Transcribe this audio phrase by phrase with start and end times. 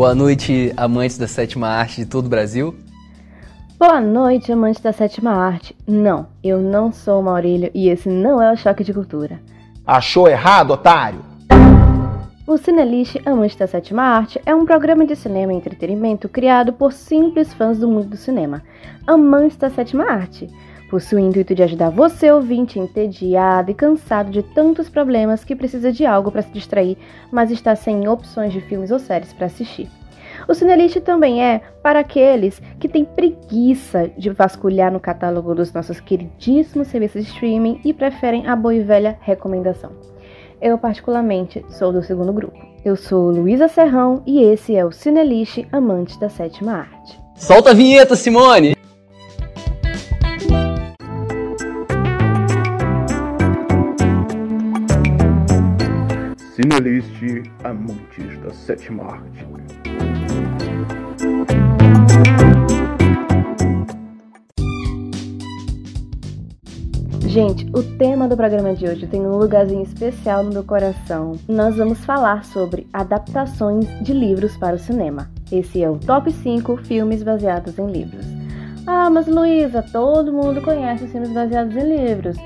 [0.00, 2.74] Boa noite, amantes da sétima arte de todo o Brasil.
[3.78, 5.76] Boa noite, amantes da sétima arte.
[5.86, 9.38] Não, eu não sou o Maurílio e esse não é o Choque de Cultura.
[9.86, 11.20] Achou errado, otário?
[12.46, 16.94] O Cinelist Amante da Sétima Arte é um programa de cinema e entretenimento criado por
[16.94, 18.62] simples fãs do mundo do cinema,
[19.06, 20.48] amantes da sétima arte.
[20.90, 25.92] Possui o intuito de ajudar você, ouvinte, entediado e cansado de tantos problemas que precisa
[25.92, 26.98] de algo para se distrair,
[27.30, 29.88] mas está sem opções de filmes ou séries para assistir.
[30.48, 36.00] O Cinelist também é para aqueles que têm preguiça de vasculhar no catálogo dos nossos
[36.00, 39.92] queridíssimos serviços de streaming e preferem a boa e velha recomendação.
[40.60, 42.58] Eu, particularmente, sou do segundo grupo.
[42.84, 47.20] Eu sou Luísa Serrão e esse é o Cinelist Amante da Sétima Arte.
[47.36, 48.79] Solta a vinheta, Simone!
[56.70, 59.44] Cinelist Amantes da Sétima Arte.
[67.26, 71.32] Gente, o tema do programa de hoje tem um lugarzinho especial no meu coração.
[71.48, 75.28] Nós vamos falar sobre adaptações de livros para o cinema.
[75.50, 78.24] Esse é o Top 5 filmes baseados em livros.
[78.86, 82.36] Ah, mas Luísa, todo mundo conhece os filmes baseados em livros.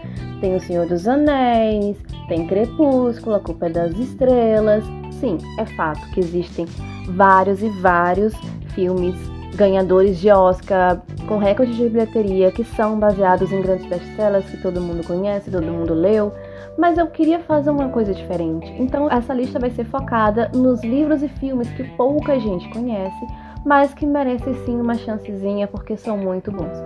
[0.40, 1.96] Tem O Senhor dos Anéis,
[2.28, 4.84] tem Crepúsculo, A Culpa é das Estrelas.
[5.12, 6.66] Sim, é fato que existem
[7.08, 8.34] vários e vários
[8.74, 9.14] filmes
[9.54, 14.80] ganhadores de Oscar com recordes de bilheteria que são baseados em grandes best-sellers que todo
[14.80, 16.32] mundo conhece, todo mundo leu,
[16.76, 18.66] mas eu queria fazer uma coisa diferente.
[18.78, 23.26] Então essa lista vai ser focada nos livros e filmes que pouca gente conhece,
[23.64, 26.76] mas que merecem sim uma chancezinha porque são muito bons.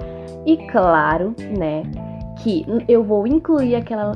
[0.47, 1.83] E claro, né,
[2.39, 4.13] que eu vou incluir aquela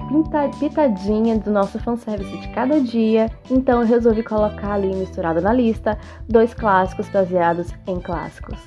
[0.59, 5.99] pitadinha do nosso fanservice de cada dia, então eu resolvi colocar ali misturado na lista
[6.29, 8.59] dois clássicos baseados em clássicos.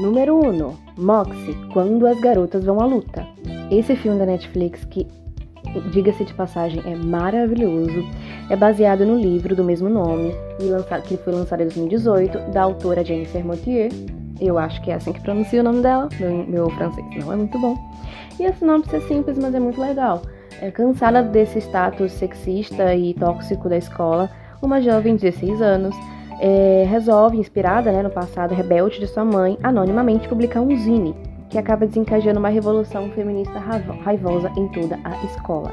[0.00, 3.26] Número 1, Moxie, Quando as Garotas Vão à Luta.
[3.70, 5.06] Esse filme da Netflix que,
[5.90, 8.04] diga-se de passagem, é maravilhoso,
[8.48, 10.32] é baseado no livro do mesmo nome,
[11.04, 13.90] que foi lançado em 2018, da autora Jennifer Motier,
[14.40, 17.36] eu acho que é assim que pronuncia o nome dela, meu, meu francês não é
[17.36, 17.76] muito bom.
[18.38, 20.22] E a sinopse é simples, mas é muito legal.
[20.62, 24.30] É, cansada desse status sexista e tóxico da escola,
[24.62, 25.96] uma jovem de 16 anos
[26.40, 31.16] é, resolve, inspirada né, no passado rebelde de sua mãe, anonimamente publicar um zine,
[31.50, 35.72] que acaba desencadeando uma revolução feminista raivosa em toda a escola.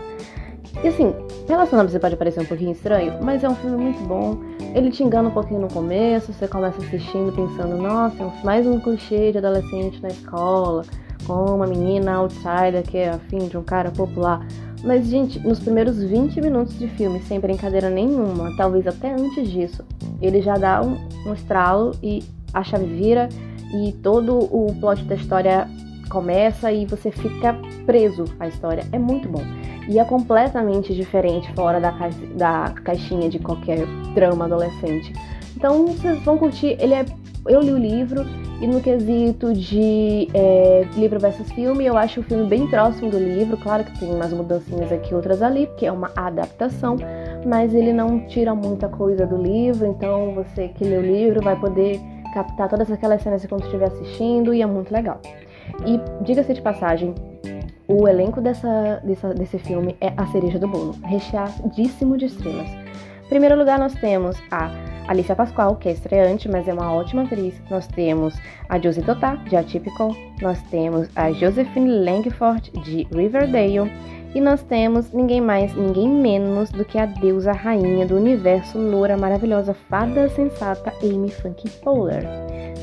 [0.84, 1.14] E assim,
[1.46, 4.38] pela sinopse pode parecer um pouquinho estranho, mas é um filme muito bom.
[4.74, 8.80] Ele te engana um pouquinho no começo, você começa assistindo pensando, nossa, é mais um
[8.80, 10.84] clichê de adolescente na escola
[11.26, 14.46] com uma menina outsider que é afim de um cara popular.
[14.84, 19.84] Mas, gente, nos primeiros 20 minutos de filme, sem brincadeira nenhuma, talvez até antes disso,
[20.22, 23.28] ele já dá um, um estralo e a chave vira
[23.74, 25.68] e todo o plot da história
[26.10, 27.56] começa e você fica
[27.86, 28.86] preso à história.
[28.92, 29.42] É muito bom.
[29.88, 35.14] E é completamente diferente fora da, ca da caixinha de qualquer drama adolescente.
[35.56, 36.76] Então vocês vão curtir.
[36.80, 37.06] Ele é.
[37.48, 38.26] Eu li o livro
[38.62, 43.20] e no quesito de é, livro versus filme, eu acho o filme bem próximo do
[43.20, 43.58] livro.
[43.58, 46.96] Claro que tem umas mudancinhas aqui, outras ali, porque é uma adaptação,
[47.46, 49.86] mas ele não tira muita coisa do livro.
[49.86, 52.00] Então você que lê o livro vai poder
[52.34, 55.20] captar todas aquelas cenas enquanto estiver assistindo e é muito legal.
[55.86, 57.14] E diga-se de passagem,
[57.88, 62.70] o elenco dessa, dessa, desse filme é a cereja do bolo, recheadíssimo de estrelas.
[63.26, 64.70] Em primeiro lugar, nós temos a
[65.08, 67.60] Alicia Pascoal, que é estreante, mas é uma ótima atriz.
[67.70, 68.36] Nós temos
[68.70, 70.16] a Josie Totá, de Atypical.
[70.42, 73.92] Nós temos a Josephine Langford, de Riverdale.
[74.34, 79.16] E nós temos ninguém mais, ninguém menos do que a deusa rainha do universo loura
[79.18, 82.24] maravilhosa, fada sensata Amy Funky Poehler.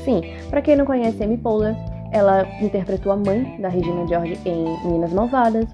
[0.03, 1.75] Sim, para quem não conhece Amy Poehler,
[2.13, 5.67] ela interpretou a mãe da Regina George em Meninas Malvadas.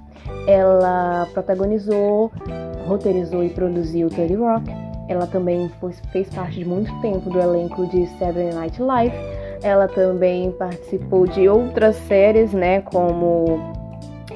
[0.47, 2.31] Ela protagonizou,
[2.88, 5.69] roteirizou e produziu 30 Rock ela também
[6.12, 9.15] fez parte de muito tempo do elenco de Saturday Night Live.
[9.63, 13.59] Ela também participou de outras séries, né, como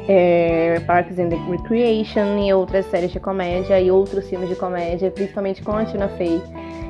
[0.09, 5.61] é, Parks and Recreation e outras séries de comédia e outros filmes de comédia, principalmente
[5.61, 6.41] com a Tina Fey.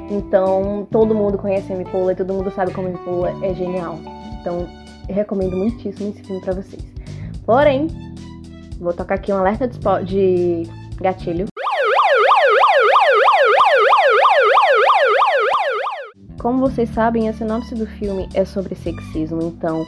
[0.10, 3.54] Então, todo mundo conhece a Amy Poehler, todo mundo sabe como a Amy Poehler é
[3.54, 4.00] genial.
[4.40, 4.66] Então,
[5.08, 6.84] eu recomendo muitíssimo esse filme para vocês.
[7.46, 7.88] Porém,
[8.80, 10.70] vou tocar aqui um alerta de, de
[11.02, 11.48] gatilho.
[16.40, 19.86] Como vocês sabem, a sinopse do filme é sobre sexismo, então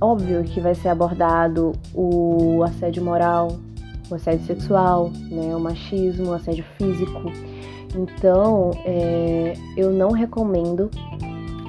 [0.00, 3.58] óbvio que vai ser abordado o assédio moral,
[4.10, 7.32] o assédio sexual, né, o machismo, o assédio físico.
[7.94, 10.90] Então, é, eu não recomendo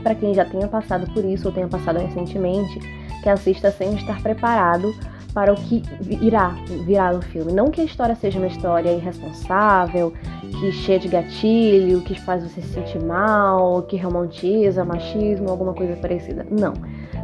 [0.07, 2.80] para quem já tenha passado por isso ou tenha passado recentemente
[3.21, 4.95] que assista sem estar preparado
[5.33, 5.83] para o que
[6.21, 6.56] irá
[6.86, 7.51] virar no filme.
[7.51, 10.13] Não que a história seja uma história irresponsável,
[10.59, 15.98] que cheia de gatilho, que faz você se sentir mal, que romantiza machismo, alguma coisa
[15.98, 16.48] parecida.
[16.50, 16.74] Não.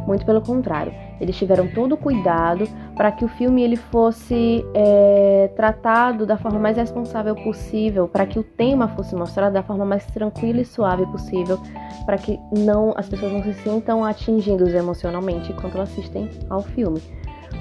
[0.06, 0.92] Muito pelo contrário.
[1.24, 6.58] Eles tiveram todo o cuidado para que o filme ele fosse é, tratado da forma
[6.58, 11.06] mais responsável possível, para que o tema fosse mostrado da forma mais tranquila e suave
[11.06, 11.58] possível,
[12.04, 17.00] para que não as pessoas não se sintam atingidas emocionalmente enquanto assistem ao filme.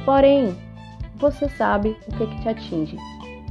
[0.03, 0.53] Porém,
[1.15, 2.97] você sabe o que, que te atinge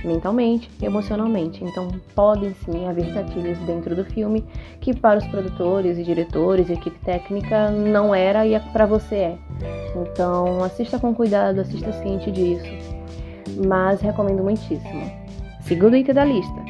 [0.06, 1.64] mentalmente emocionalmente.
[1.64, 4.44] Então, podem sim haver gatilhos dentro do filme
[4.80, 9.14] que para os produtores e diretores e equipe técnica não era e é para você
[9.16, 9.38] é.
[9.96, 12.66] Então, assista com cuidado, assista ciente disso.
[13.66, 15.10] Mas recomendo muitíssimo.
[15.60, 16.64] Segundo item da lista.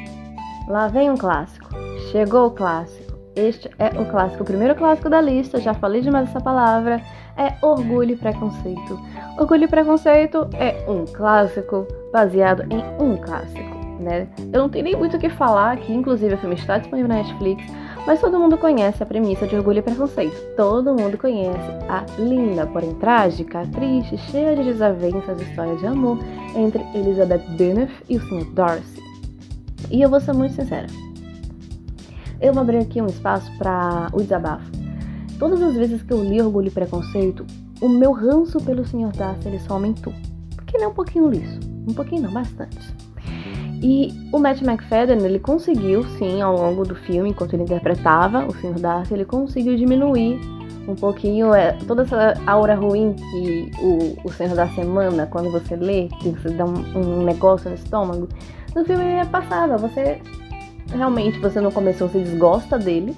[0.69, 1.69] Lá vem um clássico.
[2.11, 3.13] Chegou o clássico.
[3.35, 7.01] Este é o clássico, o primeiro clássico da lista, já falei demais essa palavra,
[7.37, 9.01] é Orgulho e Preconceito.
[9.39, 14.29] Orgulho e Preconceito é um clássico baseado em um clássico, né?
[14.53, 17.17] Eu não tenho nem muito o que falar aqui, inclusive o filme está disponível na
[17.17, 17.65] Netflix,
[18.07, 20.37] mas todo mundo conhece a premissa de Orgulho e Preconceito.
[20.57, 26.19] Todo mundo conhece a linda, porém trágica, triste, cheia de desavenças história de amor
[26.57, 28.53] entre Elizabeth Bennet e o Sr.
[28.53, 29.03] Darcy.
[29.91, 30.87] E eu vou ser muito sincera.
[32.41, 34.82] Eu vou abrir aqui um espaço para o desabafo.
[35.43, 37.45] Todas as vezes que eu li Orgulho e Preconceito,
[37.81, 39.11] o meu ranço pelo Sr.
[39.11, 40.13] Darcy ele só aumentou.
[40.55, 41.59] Porque ele é um pouquinho liso.
[41.89, 42.95] Um pouquinho não, bastante.
[43.83, 48.55] E o Matt McFadden, ele conseguiu, sim, ao longo do filme, enquanto ele interpretava o
[48.55, 48.79] Sr.
[48.79, 50.39] Darcy, ele conseguiu diminuir
[50.87, 55.75] um pouquinho é, toda essa aura ruim que o, o Senhor Darcy emana quando você
[55.75, 58.29] lê, que você dá um, um negócio no estômago.
[58.77, 60.21] No filme é passava, você
[60.95, 63.17] realmente você no começo se desgosta dele,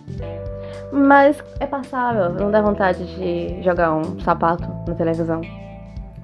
[0.94, 5.41] mas é passável, não dá vontade de jogar um sapato na televisão.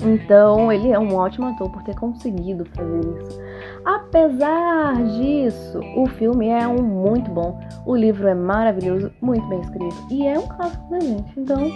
[0.02, 3.40] Então, ele é um ótimo ator por ter conseguido fazer isso.
[3.84, 7.60] Apesar disso, o filme é um muito bom.
[7.84, 11.40] O livro é maravilhoso, muito bem escrito e é um clássico, né, gente?
[11.40, 11.70] Então,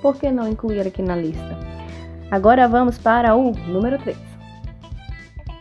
[0.00, 1.56] por que não incluir aqui na lista?
[2.30, 4.16] Agora vamos para o número 3.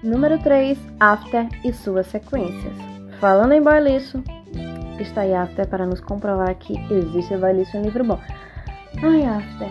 [0.04, 2.74] Número 3, After e suas sequências.
[3.20, 4.24] Falando em bailiço,
[5.04, 8.20] está aí After para nos comprovar que existe bailiço em livro bom.
[9.04, 9.68] Ai, After,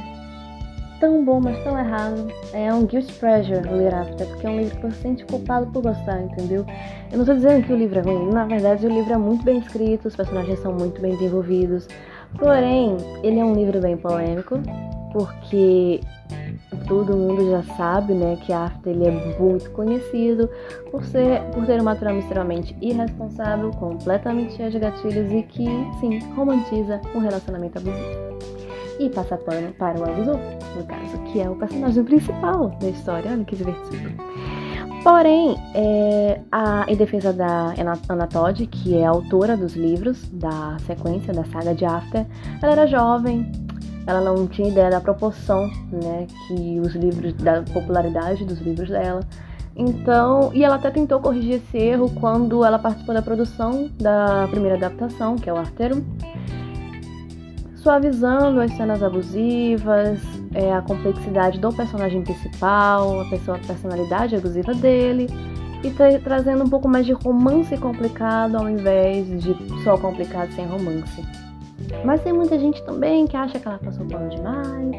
[1.00, 2.28] tão bom, mas tão errado.
[2.52, 5.82] É um guilt pleasure ler After, porque é um livro que você sente culpado por
[5.82, 6.64] gostar, entendeu?
[7.11, 9.44] Eu não tô dizendo que o livro é ruim, na verdade o livro é muito
[9.44, 11.88] bem escrito, os personagens são muito bem desenvolvidos.
[12.38, 14.61] Porém, ele é um livro bem polêmico,
[15.12, 16.00] porque
[16.87, 20.49] todo mundo já sabe, né, que After ele é muito conhecido
[20.90, 25.67] por ser por ter uma trama extremamente irresponsável, completamente cheia de gatilhos e que,
[26.00, 28.37] sim, romantiza um relacionamento abusivo.
[28.99, 30.40] E passa pano para o abusador,
[30.75, 33.31] no caso, que é o personagem principal da história.
[33.31, 34.11] Olha que divertido.
[35.06, 37.73] Porém, é, a, em defesa da
[38.08, 42.26] Anna Todd, que é autora dos livros da sequência da saga de After,
[42.61, 43.49] ela era jovem,
[44.06, 49.20] ela não tinha ideia da proporção, né, que os livros, da popularidade dos livros dela.
[49.75, 54.76] Então, e ela até tentou corrigir esse erro quando ela participou da produção da primeira
[54.76, 56.02] adaptação, que é o Arterum,
[57.76, 60.19] suavizando as cenas abusivas,
[60.54, 65.26] é, a complexidade do personagem principal, a, pessoa, a personalidade abusiva dele,
[65.85, 69.54] e tra trazendo um pouco mais de romance complicado ao invés de
[69.85, 71.23] só complicado sem romance.
[72.04, 74.90] Mas tem muita gente também que acha que ela passou pano demais.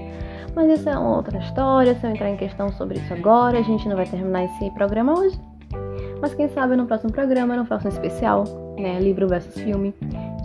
[0.56, 1.96] Mas isso é outra história.
[1.96, 5.20] Se eu entrar em questão sobre isso agora, a gente não vai terminar esse programa
[5.20, 5.40] hoje.
[6.22, 8.44] Mas quem sabe no próximo programa faço um especial,
[8.78, 9.00] né?
[9.00, 9.94] Livro versus filme,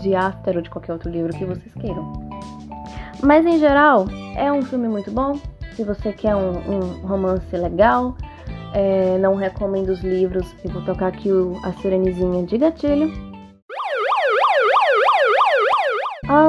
[0.01, 2.13] de After ou de qualquer outro livro que vocês queiram.
[3.23, 5.39] Mas em geral, é um filme muito bom.
[5.75, 8.15] Se você quer um, um romance legal,
[8.75, 10.55] é, não recomendo os livros.
[10.65, 13.32] Eu vou tocar aqui o, a sirenezinha de gatilho.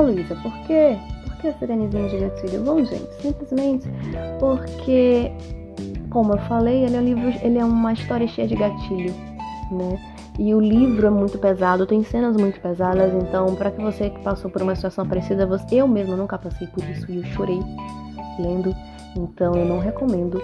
[0.06, 0.98] Luísa, por quê?
[1.26, 2.64] Por que a sirenezinha de gatilho?
[2.64, 3.88] Bom, gente, simplesmente
[4.40, 5.32] porque,
[6.10, 9.14] como eu falei, ele é um livro, ele é uma história cheia de gatilho,
[9.72, 10.00] né?
[10.40, 14.20] E o livro é muito pesado, tem cenas muito pesadas, então para que você que
[14.22, 17.60] passou por uma situação parecida, você, eu mesmo nunca passei por isso e eu chorei
[18.40, 18.76] lendo,
[19.16, 20.42] então eu não recomendo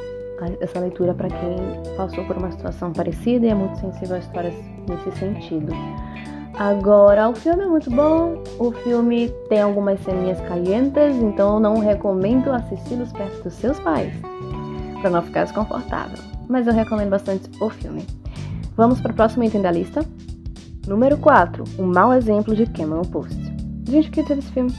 [0.61, 4.53] essa leitura para quem passou por uma situação parecida e é muito sensível a histórias
[4.87, 5.73] nesse sentido.
[6.55, 11.79] Agora, o filme é muito bom, o filme tem algumas ceninhas calientes, então eu não
[11.79, 14.11] recomendo assisti-los perto dos seus pais,
[15.01, 16.17] para não ficar desconfortável.
[16.49, 18.05] mas eu recomendo bastante o filme.
[18.75, 20.03] Vamos para o próximo item da lista.
[20.87, 21.63] Número 4.
[21.77, 23.37] Um mau exemplo de Cameron Post.
[23.87, 24.73] Gente, o que é esse filme?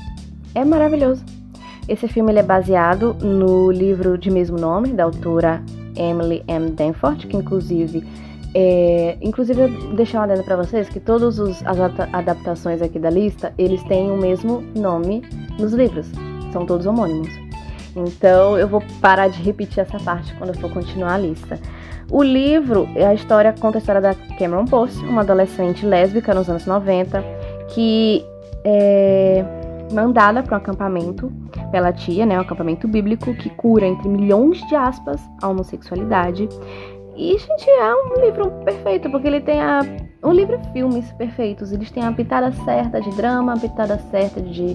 [0.55, 1.25] É maravilhoso.
[1.89, 5.62] Esse filme é baseado no livro de mesmo nome, da autora
[5.97, 6.71] Emily M.
[6.71, 8.05] Danforth, que inclusive
[8.54, 11.80] é, inclusive, deixar uma adendo para vocês que todas as
[12.12, 15.23] adaptações aqui da lista, eles têm o mesmo nome
[15.59, 16.11] nos livros.
[16.52, 17.28] São todos homônimos.
[17.95, 21.59] Então, eu vou parar de repetir essa parte quando eu for continuar a lista.
[22.11, 26.66] O livro, a história conta a história da Cameron Post, uma adolescente lésbica nos anos
[26.66, 27.23] 90,
[27.69, 28.25] que
[28.64, 29.45] é
[29.92, 31.33] mandada para um acampamento
[31.71, 36.49] pela tia, né, um acampamento bíblico que cura entre milhões de aspas a homossexualidade
[37.21, 39.81] e, gente, é um livro perfeito, porque ele tem a.
[40.23, 41.71] Um livro filmes perfeitos.
[41.71, 44.75] Eles têm a pitada certa de drama, a pitada certa de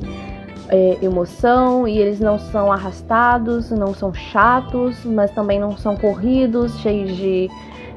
[0.69, 6.79] é, emoção, e eles não são arrastados, não são chatos, mas também não são corridos,
[6.81, 7.49] cheios de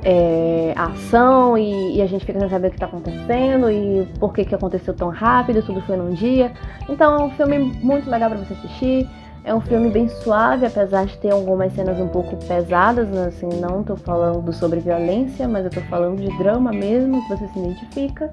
[0.02, 4.32] é, ação, e, e, a gente fica sem saber o que está acontecendo e por
[4.32, 6.52] que, que aconteceu tão rápido, tudo foi num dia.
[6.88, 9.08] Então é um filme muito legal para você assistir.
[9.48, 13.28] É um filme bem suave, apesar de ter algumas cenas um pouco pesadas, né?
[13.28, 17.48] assim, não tô falando sobre violência, mas eu tô falando de drama mesmo, que você
[17.48, 18.30] se identifica.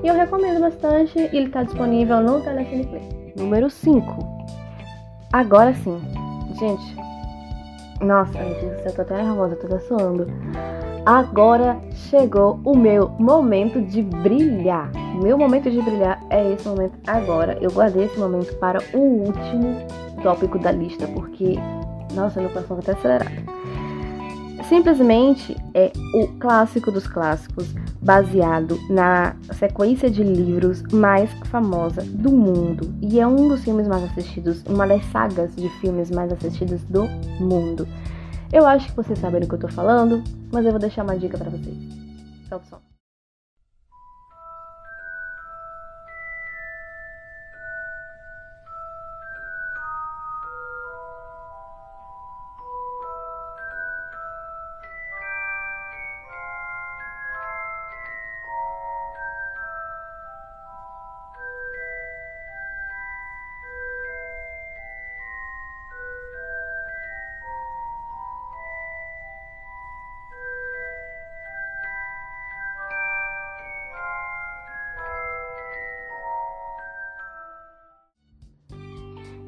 [0.00, 3.32] E eu recomendo bastante, ele tá disponível no Telecine Play.
[3.36, 4.16] Número 5.
[5.32, 6.00] Agora sim.
[6.56, 6.96] Gente,
[8.00, 10.28] nossa, meu Deus do céu, tô até nervosa, tô até suando.
[11.04, 14.88] Agora chegou o meu momento de brilhar.
[15.20, 17.58] Meu momento de brilhar é esse momento agora.
[17.60, 19.84] Eu guardei esse momento para o último
[20.24, 21.54] tópico da lista, porque,
[22.14, 23.54] nossa, meu coração tá até acelerado.
[24.68, 32.92] Simplesmente é o clássico dos clássicos, baseado na sequência de livros mais famosa do mundo.
[33.02, 37.04] E é um dos filmes mais assistidos, uma das sagas de filmes mais assistidas do
[37.38, 37.86] mundo.
[38.50, 41.18] Eu acho que vocês sabem do que eu tô falando, mas eu vou deixar uma
[41.18, 41.76] dica para vocês.
[42.48, 42.93] Solta o som.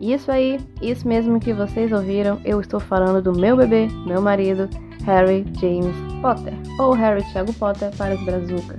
[0.01, 4.69] Isso aí, isso mesmo que vocês ouviram, eu estou falando do meu bebê, meu marido,
[5.05, 8.79] Harry James Potter, ou Harry Thiago Potter para os brazucas.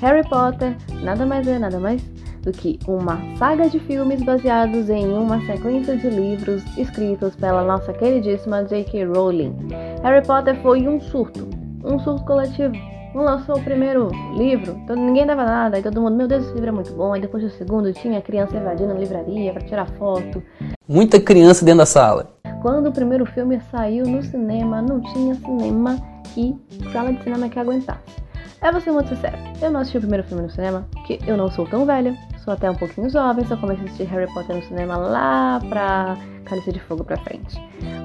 [0.00, 2.02] Harry Potter nada mais é, nada mais
[2.42, 7.92] do que uma saga de filmes baseados em uma sequência de livros escritos pela nossa
[7.92, 9.04] queridíssima J.K.
[9.04, 9.54] Rowling.
[10.02, 11.48] Harry Potter foi um surto,
[11.84, 16.26] um surto coletivo lançou o primeiro livro, então ninguém dava nada, e todo mundo, meu
[16.26, 17.16] Deus, esse livro é muito bom.
[17.16, 20.42] E depois do segundo tinha criança invadindo a livraria para tirar foto.
[20.88, 22.30] Muita criança dentro da sala.
[22.60, 25.98] Quando o primeiro filme saiu no cinema, não tinha cinema
[26.36, 26.56] e
[26.92, 28.22] sala de cinema que aguentasse.
[28.60, 31.36] É vou ser muito sincero, eu não assisti o primeiro filme no cinema, porque eu
[31.36, 34.54] não sou tão velha, sou até um pouquinho jovem, só comecei a assistir Harry Potter
[34.54, 37.60] no cinema lá pra Cálice de Fogo pra frente.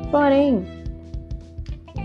[0.09, 0.65] Porém,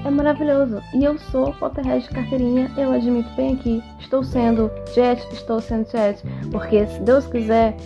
[0.05, 0.83] é maravilhoso.
[0.95, 3.83] E eu sou Potterhead de carteirinha, eu admito bem aqui.
[4.01, 7.77] Estou sendo Jet, estou sendo Jet, porque se Deus quiser,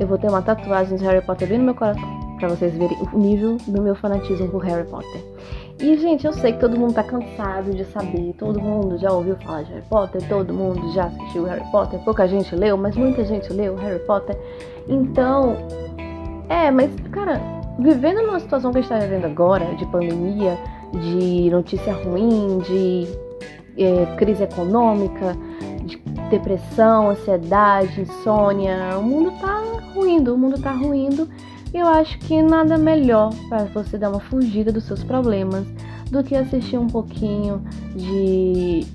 [0.00, 2.96] eu vou ter uma tatuagem de Harry Potter bem no meu coração, para vocês verem
[3.12, 5.34] o nível do meu fanatismo por Harry Potter.
[5.80, 9.36] E, gente, eu sei que todo mundo tá cansado de saber, todo mundo já ouviu
[9.36, 13.24] falar de Harry Potter, todo mundo já assistiu Harry Potter, pouca gente leu, mas muita
[13.24, 14.38] gente leu Harry Potter.
[14.88, 15.56] Então,
[16.48, 17.40] é, mas, cara,
[17.78, 20.56] vivendo numa situação que a gente tá vivendo agora, de pandemia,
[20.98, 23.08] de notícia ruim, de
[23.76, 25.36] é, crise econômica,
[25.84, 25.96] de
[26.30, 28.96] depressão, ansiedade, insônia.
[28.98, 29.62] O mundo tá
[29.94, 31.28] ruindo, o mundo tá ruindo.
[31.72, 35.66] E eu acho que nada melhor para você dar uma fugida dos seus problemas
[36.10, 37.62] do que assistir um pouquinho
[37.96, 38.86] de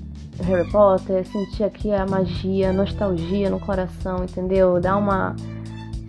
[0.42, 4.80] Harry Potter, sentir aqui a magia, a nostalgia no coração, entendeu?
[4.80, 5.36] Dar uma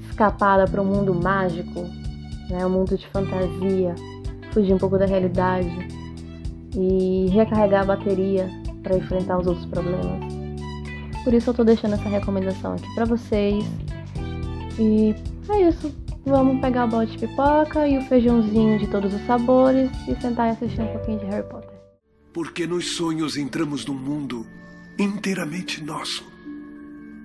[0.10, 1.82] escapada para o mundo mágico,
[2.50, 2.66] né?
[2.66, 3.94] Um mundo de fantasia
[4.52, 5.70] fugir um pouco da realidade
[6.76, 8.50] e recarregar a bateria
[8.84, 10.42] para enfrentar os outros problemas.
[11.24, 13.64] Por isso eu tô deixando essa recomendação aqui para vocês.
[14.80, 15.14] E
[15.50, 15.94] é isso.
[16.26, 20.48] Vamos pegar o bote de pipoca e o feijãozinho de todos os sabores e sentar
[20.48, 21.72] e assistir um pouquinho de Harry Potter.
[22.34, 24.46] Porque nos sonhos entramos num mundo
[25.00, 26.24] inteiramente nosso.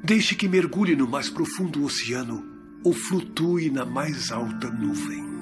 [0.02, 2.42] Deixe que mergulhe no mais profundo oceano
[2.85, 5.36] ou flutue na mais alta nuvem.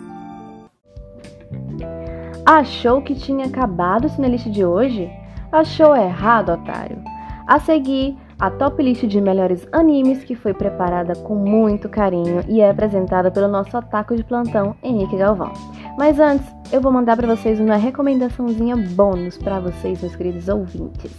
[2.46, 5.10] Achou que tinha acabado o Cinelist de hoje?
[5.50, 7.02] Achou errado, otário.
[7.46, 12.60] A seguir, a top list de melhores animes que foi preparada com muito carinho e
[12.60, 15.52] é apresentada pelo nosso ataco de plantão Henrique Galvão.
[15.96, 21.12] Mas antes, eu vou mandar para vocês uma recomendaçãozinha bônus para vocês, meus queridos ouvintes.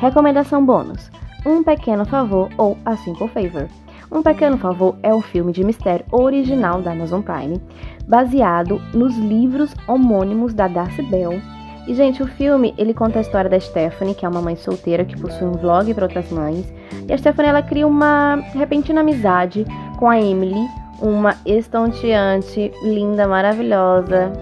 [0.00, 1.10] Recomendação bônus:
[1.46, 3.68] Um Pequeno Favor ou A Simple Favor.
[4.10, 7.60] Um Pequeno Favor é um filme de mistério original da Amazon Prime,
[8.06, 11.38] baseado nos livros homônimos da Darcy Bell.
[11.86, 15.04] E, gente, o filme, ele conta a história da Stephanie, que é uma mãe solteira
[15.04, 16.72] que possui um vlog para outras mães.
[17.06, 19.66] E a Stephanie, ela cria uma repentina amizade
[19.98, 20.66] com a Emily,
[21.00, 24.32] uma estonteante, linda, maravilhosa,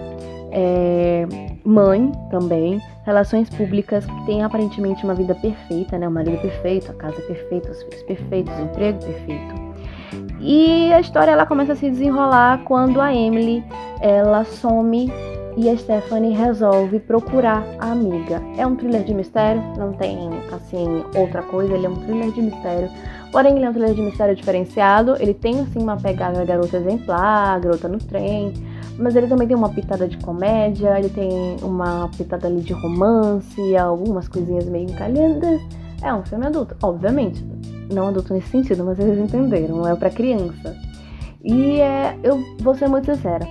[0.51, 1.25] é,
[1.67, 6.07] mãe também, relações públicas, que tem aparentemente uma vida perfeita, né?
[6.07, 9.67] O marido perfeito, a casa perfeita, os filhos perfeitos, o emprego perfeito.
[10.39, 13.63] E a história ela começa a se desenrolar quando a Emily
[13.99, 15.11] ela some
[15.57, 18.41] e a Stephanie resolve procurar a amiga.
[18.57, 22.41] É um thriller de mistério, não tem assim outra coisa, ele é um thriller de
[22.43, 22.89] mistério.
[23.31, 27.59] Porém, ele é um thriller de mistério diferenciado, ele tem assim uma pegada garota exemplar,
[27.59, 28.53] garota no trem,
[28.97, 33.75] mas ele também tem uma pitada de comédia, ele tem uma pitada ali de romance,
[33.77, 35.61] algumas coisinhas meio encalhadas.
[36.01, 37.45] É um filme adulto, obviamente.
[37.91, 40.75] Não adulto nesse sentido, mas vocês entenderam, é para criança.
[41.43, 43.47] E é, eu vou ser muito sincera.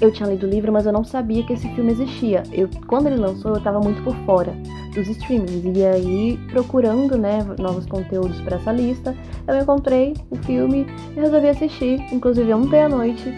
[0.00, 2.42] Eu tinha lido o livro, mas eu não sabia que esse filme existia.
[2.52, 4.52] Eu, quando ele lançou, eu tava muito por fora
[4.94, 5.62] dos streamings.
[5.76, 9.14] E aí, procurando, né, novos conteúdos para essa lista,
[9.46, 13.28] eu encontrei o filme e resolvi assistir, inclusive ontem à noite.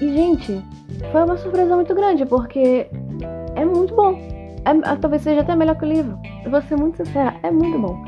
[0.00, 0.62] E, gente,
[1.12, 2.86] foi uma surpresa muito grande, porque
[3.54, 4.18] é muito bom.
[4.64, 6.18] É, talvez seja até melhor que o livro.
[6.44, 8.02] Eu vou ser muito sincera, é muito bom.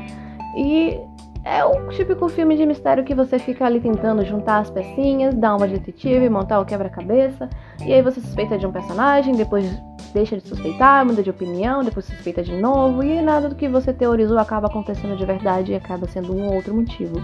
[0.57, 0.99] E
[1.43, 5.55] é o típico filme de mistério que você fica ali tentando juntar as pecinhas, dar
[5.55, 7.49] uma detetive, montar o quebra-cabeça,
[7.85, 9.65] e aí você suspeita de um personagem, depois
[10.13, 13.93] deixa de suspeitar, muda de opinião, depois suspeita de novo, e nada do que você
[13.93, 17.15] teorizou acaba acontecendo de verdade e acaba sendo um outro motivo.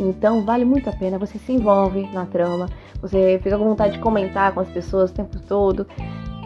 [0.00, 2.66] Então vale muito a pena, você se envolve na trama,
[3.00, 5.86] você fica com vontade de comentar com as pessoas o tempo todo.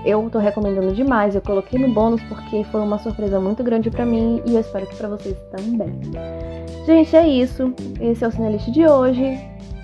[0.06, 4.06] Eu tô recomendando demais, eu coloquei no bônus porque foi uma surpresa muito grande para
[4.06, 6.00] mim e eu espero que para vocês também.
[6.86, 7.74] Gente, é isso.
[8.00, 9.36] Esse é o Cinelist de hoje.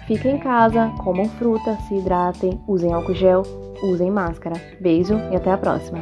[0.06, 3.42] Fiquem em casa, comam fruta, se hidratem, usem álcool gel,
[3.82, 4.54] usem máscara.
[4.80, 5.98] Beijo e até a próxima.